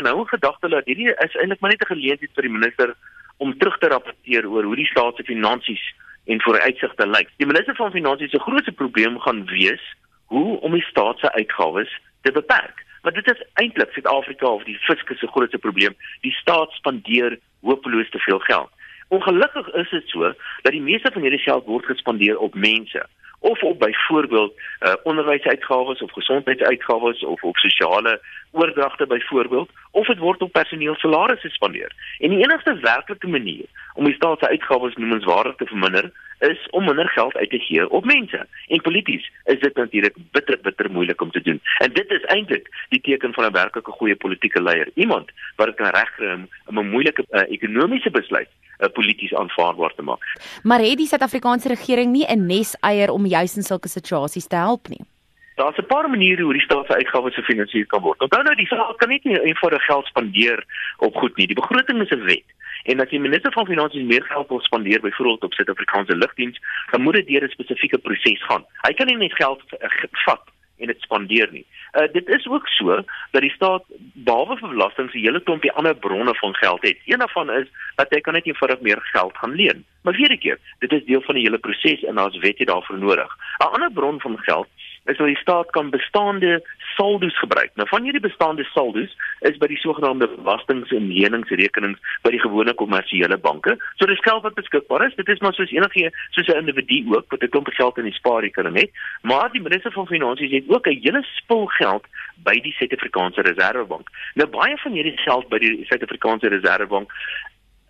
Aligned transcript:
Nou 0.00 0.20
'n 0.20 0.28
gedagte 0.28 0.68
dat 0.68 0.84
hierdie 0.84 1.14
is 1.14 1.34
eintlik 1.36 1.60
maar 1.60 1.70
net 1.70 1.82
'n 1.82 1.94
geleentheid 1.94 2.30
vir 2.34 2.42
die 2.42 2.56
minister 2.58 2.94
om 3.36 3.58
terug 3.58 3.78
te 3.78 3.88
rapporteer 3.88 4.48
oor 4.48 4.64
hoe 4.64 4.76
die 4.76 4.86
staat 4.86 5.16
se 5.16 5.22
finansies 5.22 5.94
en 6.24 6.40
vooruitsigte 6.40 7.06
lyk. 7.06 7.28
Die 7.36 7.46
minister 7.46 7.74
van 7.74 7.90
finansies 7.90 8.30
se 8.30 8.38
grootste 8.38 8.72
probleem 8.72 9.20
gaan 9.20 9.44
wees 9.46 9.84
hoe 10.26 10.60
om 10.60 10.72
die 10.72 10.82
staat 10.82 11.18
se 11.18 11.32
uitgawes 11.32 12.00
te 12.22 12.32
beperk. 12.32 12.84
Maar 13.02 13.12
dit 13.12 13.30
is 13.30 13.44
eintlik 13.52 13.92
Suid-Afrika 13.92 14.46
of 14.46 14.64
die 14.64 14.78
fiskus 14.78 15.18
se 15.18 15.26
grootste 15.26 15.58
probleem. 15.58 15.94
Die 16.20 16.32
staat 16.32 16.72
spandeer 16.72 17.38
hopeloos 17.60 18.10
te 18.10 18.18
veel 18.18 18.38
geld. 18.38 18.70
Ongelukkig 19.08 19.68
is 19.68 19.90
dit 19.90 20.08
so 20.08 20.20
dat 20.62 20.72
die 20.72 20.82
meeste 20.82 21.10
van 21.12 21.22
hierdie 21.22 21.42
geld 21.42 21.64
word 21.64 21.84
gespandeer 21.84 22.38
op 22.38 22.54
mense 22.54 23.06
of 23.40 23.62
op 23.62 23.78
byvoorbeeld 23.78 24.52
uh, 24.80 24.92
onderwysuitgawes 25.02 26.00
of 26.02 26.12
gesondheidsuitgawes 26.12 27.24
of 27.24 27.42
op 27.42 27.56
sosiale 27.56 28.20
oordragte 28.50 29.06
byvoorbeeld 29.06 29.70
of 29.90 30.06
dit 30.06 30.18
word 30.18 30.42
op 30.42 30.52
personeel 30.52 30.94
salarisse 30.94 31.48
spandeer. 31.48 31.92
En 32.18 32.30
die 32.30 32.38
enigste 32.38 32.74
werklike 32.74 33.26
manier 33.26 33.64
om 33.94 34.04
die 34.04 34.14
staat 34.14 34.38
se 34.38 34.48
uitgawes 34.48 34.94
noemenswaardig 34.94 35.56
te 35.56 35.66
verminder 35.66 36.12
is 36.38 36.68
om 36.70 36.84
minder 36.84 37.08
geld 37.08 37.36
uit 37.36 37.50
te 37.50 37.58
gee 37.58 37.90
op 37.90 38.04
mense. 38.04 38.46
En 38.68 38.80
polities 38.80 39.30
is 39.44 39.60
dit 39.60 39.76
natuurlik 39.76 40.14
bitter 40.30 40.58
bitter 40.62 40.90
moeilik 40.90 41.20
om 41.20 41.30
te 41.30 41.42
doen. 41.42 41.60
En 41.78 41.92
dit 41.92 42.10
is 42.10 42.24
eintlik 42.24 42.68
die 42.88 43.00
teken 43.00 43.34
van 43.34 43.44
'n 43.44 43.52
werklike 43.52 43.90
goeie 43.90 44.16
politieke 44.16 44.62
leier. 44.62 44.90
Iemand 44.94 45.30
wat 45.56 45.74
kan 45.74 45.90
regkry 45.90 46.46
om 46.66 46.78
'n 46.78 46.90
moeilike 46.90 47.24
uh, 47.30 47.40
ekonomiese 47.48 48.10
besluit 48.10 48.48
uh, 48.80 48.88
polities 48.92 49.34
aanvaarbaar 49.34 49.94
te 49.94 50.02
maak. 50.02 50.22
Maar 50.62 50.80
het 50.80 50.96
die 50.96 51.06
Suid-Afrikaanse 51.06 51.68
regering 51.68 52.12
nie 52.12 52.26
'n 52.26 52.46
neseier 52.46 53.10
om 53.10 53.26
juis 53.30 53.56
in 53.56 53.66
sulke 53.66 53.88
situasies 53.88 54.46
te 54.46 54.56
help 54.56 54.88
nie? 54.88 55.04
Daar's 55.60 55.78
'n 55.78 55.86
paar 55.86 56.08
maniere 56.08 56.42
hoe 56.42 56.52
die 56.52 56.62
staat 56.62 56.86
se 56.86 56.94
uitgawes 56.94 57.34
gefinansier 57.34 57.86
kan 57.86 58.02
word. 58.02 58.20
Onthou 58.20 58.42
nou, 58.42 58.54
die 58.56 58.66
staat 58.66 58.96
kan 58.96 59.08
nie 59.08 59.20
net 59.22 59.42
eenvoudig 59.42 59.84
geld 59.84 60.06
spandeer 60.06 60.64
op 60.98 61.14
goed 61.14 61.36
nie. 61.36 61.46
Die 61.46 61.60
begroting 61.60 62.00
is 62.00 62.10
'n 62.10 62.24
wet. 62.24 62.48
En 62.84 63.00
as 63.00 63.08
die 63.08 63.20
minister 63.20 63.52
van 63.52 63.66
finansies 63.66 64.06
meer 64.06 64.22
geld 64.22 64.48
wil 64.48 64.60
spandeer 64.60 65.00
byvoorbeeld 65.00 65.44
op 65.44 65.52
Suid-Afrikaanse 65.52 66.16
lugdiens, 66.16 66.60
dan 66.90 67.02
moet 67.02 67.14
dit 67.14 67.26
deur 67.26 67.44
'n 67.44 67.48
spesifieke 67.48 67.98
proses 67.98 68.44
gaan. 68.44 68.64
Hy 68.82 68.92
kan 68.92 69.06
nie 69.06 69.16
net 69.16 69.34
geld 69.34 69.60
uh, 69.72 69.88
vat 70.24 70.42
en 70.80 70.86
dit 70.86 71.00
spandeer 71.00 71.48
nie. 71.52 71.66
Uh, 71.92 72.06
dit 72.12 72.28
is 72.28 72.46
ook 72.46 72.68
so 72.68 73.02
dat 73.30 73.42
die 73.42 73.52
staat 73.54 73.84
behalwe 74.14 74.56
vir 74.56 74.68
belasting 74.68 75.10
se 75.10 75.18
hele 75.18 75.42
klompie 75.42 75.72
ander 75.72 75.96
bronne 75.96 76.34
van 76.34 76.54
geld 76.54 76.82
het. 76.82 76.98
Een 77.04 77.18
daarvan 77.18 77.50
is 77.50 77.68
dat 77.96 78.10
hy 78.10 78.20
kan 78.20 78.34
net 78.34 78.46
eenvoudig 78.46 78.80
meer 78.80 79.00
geld 79.12 79.36
gaan 79.36 79.54
leen. 79.54 79.84
Maar 80.02 80.16
weer 80.16 80.32
'n 80.32 80.38
keer, 80.38 80.58
dit 80.78 80.92
is 80.92 81.04
deel 81.04 81.22
van 81.22 81.34
die 81.34 81.44
hele 81.44 81.58
proses 81.58 82.04
en 82.04 82.14
daar's 82.14 82.38
wette 82.38 82.64
daarvoor 82.64 82.98
nodig. 82.98 83.36
'n 83.58 83.72
Ander 83.72 83.92
bron 83.92 84.20
van 84.20 84.38
geld 84.38 84.68
is 85.10 85.16
dat 85.16 85.26
die 85.26 85.36
staat 85.36 85.70
kan 85.70 85.90
bestaande 85.90 86.60
saldos 86.96 87.38
gebruik. 87.38 87.70
Nou 87.74 87.88
van 87.88 88.02
hierdie 88.02 88.20
bestaande 88.20 88.64
saldos 88.64 89.16
is 89.40 89.58
by 89.62 89.66
die 89.70 89.78
sogenaamde 89.80 90.28
belastings 90.36 90.92
en 90.96 91.08
leningsrekenings 91.12 92.00
by 92.24 92.32
die 92.34 92.42
gewone 92.42 92.74
kommersiële 92.74 93.38
banke. 93.38 93.76
So 93.96 94.06
dis 94.10 94.22
geld 94.26 94.42
wat 94.42 94.58
beskikbaar 94.58 95.06
is. 95.06 95.16
Dit 95.18 95.28
is 95.28 95.40
maar 95.40 95.54
soos 95.54 95.72
enige 95.74 96.10
soos 96.30 96.48
'n 96.48 96.62
individu 96.62 97.16
ook 97.16 97.30
wat 97.30 97.42
'n 97.42 97.48
klomp 97.48 97.68
geld 97.68 97.98
in 97.98 98.08
die 98.10 98.18
spaarrekening 98.20 98.76
het. 98.78 98.90
Maar 99.22 99.50
die 99.52 99.62
minister 99.62 99.92
van 99.92 100.06
finansies 100.06 100.50
het 100.50 100.68
ook 100.68 100.86
'n 100.86 101.00
hele 101.02 101.22
spul 101.22 101.66
geld 101.66 102.04
by 102.42 102.60
die 102.60 102.72
Suid-Afrikaanse 102.72 103.42
Reserwebank. 103.42 104.08
Nou 104.34 104.48
baie 104.48 104.76
van 104.76 104.92
hierdie 104.92 105.16
geld 105.16 105.48
by 105.48 105.58
die 105.58 105.84
Suid-Afrikaanse 105.84 106.48
Reserwebank 106.48 107.12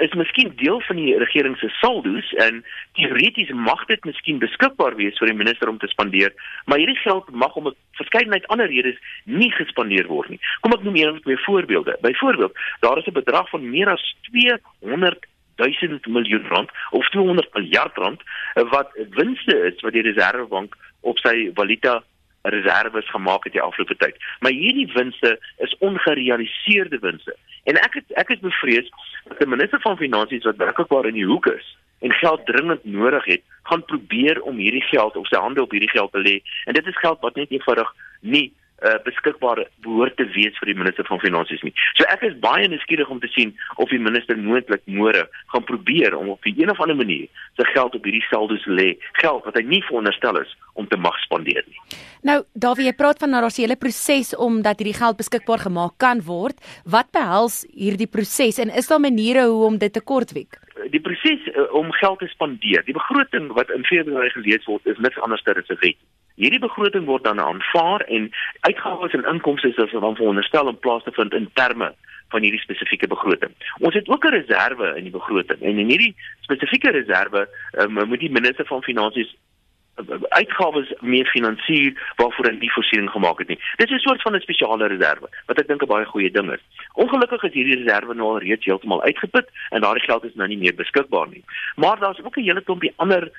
is 0.00 0.14
miskien 0.14 0.52
deel 0.56 0.80
van 0.80 0.96
die 0.96 1.18
regering 1.18 1.56
se 1.58 1.68
saldo's 1.68 2.32
en 2.44 2.64
teoreties 2.92 3.50
mag 3.50 3.84
dit 3.86 4.04
miskien 4.04 4.38
beskikbaar 4.38 4.96
wees 4.96 5.18
vir 5.18 5.32
die 5.32 5.36
minister 5.36 5.68
om 5.68 5.78
te 5.78 5.90
spandeer, 5.92 6.32
maar 6.66 6.78
hierdie 6.78 6.98
geld 7.02 7.30
mag 7.30 7.56
om 7.56 7.68
'n 7.68 7.76
verskeidenheid 8.00 8.46
ander 8.46 8.66
redes 8.66 8.98
nie 9.24 9.50
gespandeer 9.50 10.06
word 10.06 10.28
nie. 10.28 10.40
Kom 10.60 10.72
ek 10.72 10.82
noem 10.82 10.96
een 10.96 11.10
of 11.10 11.20
twee 11.20 11.38
voorbeelde. 11.38 11.98
Byvoorbeeld, 12.00 12.56
daar 12.80 12.98
is 12.98 13.06
'n 13.06 13.12
bedrag 13.12 13.48
van 13.48 13.70
meer 13.70 13.88
as 13.88 14.16
200 14.30 15.26
1000 15.56 16.06
miljoen 16.06 16.46
rand 16.48 16.70
of 16.90 17.08
200 17.08 17.54
miljard 17.54 17.96
rand 17.96 18.20
wat 18.54 18.90
winste 19.10 19.56
is 19.56 19.80
wat 19.80 19.92
die 19.92 20.02
Reserwebank 20.02 20.76
op 21.00 21.18
sy 21.18 21.50
valuta 21.54 22.02
reserves 22.42 23.10
gemaak 23.10 23.44
het 23.44 23.52
die 23.52 23.62
afgelope 23.62 23.96
tyd. 23.96 24.16
Maar 24.40 24.50
hierdie 24.50 24.90
winste 24.94 25.38
is 25.58 25.76
ongerealiseerde 25.78 26.98
winste. 26.98 27.36
En 27.64 27.78
ek 27.78 27.94
het, 27.94 28.04
ek 28.18 28.28
is 28.34 28.42
bevrees 28.42 28.90
dat 29.28 29.38
die 29.38 29.46
minister 29.46 29.80
van 29.80 29.96
finansies 29.96 30.44
wat 30.44 30.56
werklikwaar 30.56 31.06
in 31.06 31.18
die 31.18 31.26
hoek 31.26 31.46
is 31.46 31.76
en 32.02 32.12
geld 32.12 32.46
dringend 32.46 32.84
nodig 32.84 33.24
het, 33.24 33.42
gaan 33.62 33.84
probeer 33.84 34.40
om 34.42 34.56
hierdie 34.56 34.82
geld 34.82 35.16
of 35.16 35.26
sy 35.30 35.38
hande 35.38 35.62
op 35.62 35.70
hierdie 35.70 35.90
geld 35.90 36.10
te 36.12 36.18
lê. 36.18 36.40
En 36.66 36.74
dit 36.74 36.86
is 36.86 36.98
geld 36.98 37.20
wat 37.20 37.38
net 37.38 37.50
eenvoudig 37.50 37.94
nie 38.20 38.50
uh, 38.84 38.98
beskikbaar 39.04 39.64
behoort 39.86 40.16
te 40.16 40.26
wees 40.34 40.56
vir 40.60 40.72
die 40.72 40.78
minister 40.78 41.06
van 41.08 41.20
finansies 41.22 41.62
nie. 41.62 41.74
So 41.98 42.06
ek 42.12 42.24
is 42.28 42.38
baie 42.42 42.68
nuuskierig 42.68 43.10
om 43.10 43.20
te 43.22 43.30
sien 43.34 43.54
of 43.76 43.90
die 43.90 44.00
minister 44.02 44.38
moontlik 44.38 44.82
môre 44.86 45.26
gaan 45.54 45.64
probeer 45.68 46.16
om 46.18 46.28
op 46.34 46.44
'n 46.46 46.70
of 46.70 46.80
ander 46.80 46.96
manier 46.96 47.28
sy 47.56 47.64
geld 47.74 47.94
op 47.94 48.04
hierdie 48.04 48.24
saldos 48.30 48.64
lê, 48.66 48.96
geld 49.20 49.44
wat 49.44 49.56
hy 49.56 49.62
nie 49.62 49.82
veronderstel 49.88 50.40
is 50.40 50.56
om 50.74 50.86
te 50.88 50.96
mag 50.96 51.16
spandeer 51.24 51.64
nie. 51.66 51.80
Nou, 52.22 52.42
Davie, 52.54 52.86
jy 52.86 52.94
praat 52.96 53.18
van 53.18 53.34
'n 53.34 53.42
rasiële 53.42 53.76
proses 53.76 54.36
om 54.36 54.62
dat 54.62 54.78
hierdie 54.78 54.98
geld 54.98 55.16
beskikbaar 55.16 55.58
gemaak 55.58 55.98
kan 55.98 56.22
word. 56.22 56.56
Wat 56.84 57.10
behels 57.12 57.66
hierdie 57.74 58.06
proses 58.06 58.58
en 58.58 58.70
is 58.70 58.88
daar 58.88 59.00
maniere 59.00 59.46
hoe 59.46 59.64
om 59.64 59.78
dit 59.78 59.92
te 59.92 60.00
kortwiek? 60.00 60.58
Die 60.90 61.00
proses 61.00 61.40
uh, 61.46 61.74
om 61.74 61.92
geld 61.92 62.18
te 62.18 62.26
spandeer, 62.26 62.82
die 62.84 62.94
begroting 62.94 63.52
wat 63.52 63.70
in 63.70 63.84
Februarie 63.84 64.30
gelees 64.30 64.64
word, 64.64 64.86
is 64.86 64.98
niks 64.98 65.18
anders 65.18 65.46
as 65.46 65.68
'n 65.68 65.78
wet. 65.80 65.98
Hierdie 66.34 66.62
begroting 66.62 67.04
word 67.04 67.24
dan 67.24 67.40
aanvaar 67.40 68.00
en 68.00 68.30
uitgawes 68.60 69.12
en 69.12 69.24
inkomste 69.34 69.68
is 69.68 69.92
dan 69.92 70.16
veronderstel 70.16 70.66
om 70.66 70.78
plaas 70.78 71.04
te 71.04 71.12
vind 71.12 71.32
in 71.32 71.50
terme 71.52 71.94
van 72.32 72.42
hierdie 72.42 72.60
spesifieke 72.60 73.08
begroting. 73.12 73.52
Ons 73.78 73.94
het 73.94 74.08
ook 74.08 74.24
'n 74.24 74.36
reserve 74.40 74.92
in 74.96 75.04
die 75.08 75.16
begroting 75.18 75.60
en 75.60 75.78
in 75.78 75.88
hierdie 75.92 76.14
spesifieke 76.40 76.90
reserve 76.90 77.48
um, 77.78 78.08
moet 78.08 78.20
die 78.20 78.36
minister 78.38 78.66
van 78.66 78.82
finansies 78.82 79.36
eh, 79.96 80.04
uitgawes 80.28 80.92
meer 81.00 81.26
finansier 81.26 81.92
waarvoor 82.16 82.46
hy 82.48 82.56
nie 82.58 82.72
voorsiening 82.72 83.10
gemaak 83.10 83.38
het 83.38 83.48
nie. 83.48 83.60
Dit 83.76 83.90
is 83.90 83.96
'n 83.96 84.06
soort 84.08 84.22
van 84.22 84.36
'n 84.36 84.40
spesiale 84.40 84.86
reserve 84.86 85.28
wat 85.46 85.58
ek 85.60 85.68
dink 85.68 85.82
'n 85.82 85.92
baie 85.94 86.04
goeie 86.04 86.30
ding 86.30 86.52
is. 86.52 86.64
Ongelukkig 86.92 87.42
is 87.42 87.52
hierdie 87.52 87.84
reserve 87.84 88.14
nou 88.14 88.28
al 88.28 88.38
reeds 88.38 88.64
heeltemal 88.64 89.02
uitgeput 89.02 89.48
en 89.70 89.80
daardie 89.80 90.08
geld 90.08 90.24
is 90.24 90.34
nou 90.34 90.48
nie 90.48 90.58
meer 90.58 90.74
beskikbaar 90.74 91.28
nie. 91.28 91.44
Maar 91.76 91.98
daar's 91.98 92.24
ook 92.24 92.36
'n 92.36 92.48
hele 92.48 92.62
klompie 92.62 92.92
ander 92.96 93.30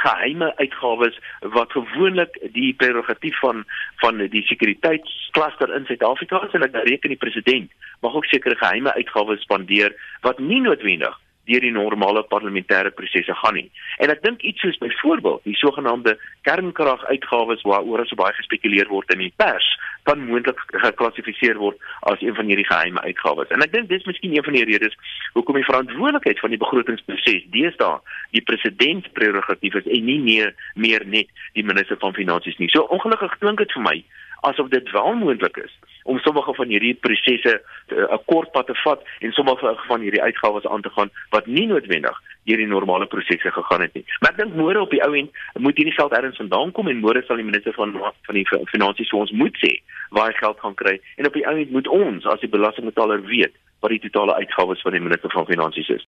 geheime 0.00 0.52
uitgawes 0.56 1.18
wat 1.56 1.72
gewoonlik 1.72 2.38
die 2.52 2.72
prerogatief 2.74 3.38
van 3.40 3.64
van 4.02 4.26
die 4.32 4.42
sekuriteitskluster 4.46 5.74
in 5.74 5.86
Suid-Afrika 5.86 6.42
is 6.46 6.56
en 6.58 6.66
ek 6.68 6.80
reken 6.88 7.14
die 7.14 7.22
president 7.22 7.72
mag 8.00 8.14
ook 8.14 8.28
sekere 8.30 8.56
geheime 8.56 8.94
uitgawes 8.94 9.40
spandeer 9.46 9.94
wat 10.26 10.38
nie 10.38 10.60
noodwendig 10.60 11.16
deur 11.46 11.64
die 11.64 11.72
normale 11.74 12.22
parlementêre 12.30 12.92
prosesse 12.94 13.34
gaan 13.42 13.56
nie. 13.58 13.68
En 14.02 14.12
ek 14.12 14.22
dink 14.24 14.42
iets 14.42 14.60
soos 14.64 14.78
byvoorbeeld 14.82 15.44
die 15.48 15.56
sogenaamde 15.60 16.16
kernkraguitgawes 16.48 17.64
waaroor 17.68 18.06
so 18.06 18.18
baie 18.18 18.34
gespekuleer 18.38 18.90
word 18.92 19.12
in 19.14 19.24
die 19.24 19.32
pers 19.36 19.68
kan 20.06 20.22
moontlik 20.22 20.60
geklassifiseer 20.84 21.58
word 21.58 21.80
as 22.10 22.22
een 22.22 22.34
van 22.34 22.46
hierdie 22.46 22.66
geheime 22.68 23.02
uitgawes. 23.02 23.50
En 23.50 23.64
ek 23.64 23.72
dink 23.72 23.88
dis 23.90 24.06
miskien 24.06 24.36
een 24.36 24.46
van 24.46 24.54
die 24.58 24.66
redes 24.68 24.94
hoekom 25.34 25.58
die 25.58 25.66
verantwoordelikheid 25.66 26.42
van 26.42 26.54
die 26.54 26.62
begrotingsproses 26.62 27.48
deesdae 27.54 27.98
die 28.36 28.44
president 28.46 29.08
prerogatief 29.18 29.74
is 29.82 29.90
en 29.90 30.06
nie 30.06 30.20
meer 30.22 30.54
meer 30.74 31.06
net 31.06 31.32
die 31.58 31.66
minister 31.66 31.98
van 32.02 32.14
finansies 32.14 32.58
nie. 32.62 32.70
So 32.70 32.86
ongelukkig 32.94 33.38
klink 33.42 33.62
dit 33.62 33.74
vir 33.74 33.86
my 33.86 33.96
asof 34.40 34.68
dit 34.68 34.90
wel 34.90 35.14
moontlik 35.14 35.56
is 35.56 35.78
om 36.06 36.18
sommige 36.18 36.54
van 36.54 36.68
hierdie 36.68 36.94
prosesse 36.94 37.62
eh, 37.86 37.96
'n 37.96 38.24
kort 38.24 38.50
pad 38.50 38.66
te 38.66 38.74
vat 38.74 39.02
en 39.18 39.32
sommige 39.32 39.74
van 39.86 40.00
hierdie 40.00 40.22
uitgawes 40.22 40.66
aan 40.66 40.82
te 40.82 40.90
gaan 40.90 41.10
wat 41.30 41.46
nie 41.46 41.66
noodwendig 41.66 42.22
deur 42.44 42.56
die 42.56 42.66
normale 42.66 43.06
prosesse 43.06 43.50
gegaan 43.50 43.80
het 43.80 43.94
nie. 43.94 44.04
Maar 44.20 44.30
ek 44.30 44.36
dink 44.36 44.54
môre 44.54 44.80
op 44.80 44.90
die 44.90 45.02
ou 45.02 45.12
end 45.18 45.30
moet 45.58 45.76
hierdie 45.76 45.94
geld 45.94 46.12
ergens 46.12 46.36
vandaan 46.36 46.72
kom 46.72 46.88
en 46.88 47.02
môre 47.02 47.22
sal 47.26 47.36
die 47.36 47.48
minister 47.50 47.72
van 47.72 47.92
van 48.26 48.34
die 48.34 48.46
finansies 48.46 49.10
vir 49.10 49.20
ons 49.20 49.30
moet 49.30 49.56
sê 49.62 49.72
waar 50.10 50.34
geld 50.34 50.60
gaan 50.60 50.74
kry 50.74 51.00
en 51.16 51.26
op 51.26 51.32
die 51.32 51.46
ou 51.46 51.56
end 51.58 51.70
moet 51.70 51.88
ons 51.88 52.26
as 52.26 52.40
die 52.40 52.54
belastingbetaler 52.56 53.22
weet 53.26 53.54
wat 53.80 53.90
die 53.90 54.02
totale 54.08 54.34
uitgawes 54.34 54.82
van 54.82 54.92
die 54.92 55.00
minister 55.00 55.30
van 55.30 55.46
finansies 55.46 55.88
is. 55.88 56.04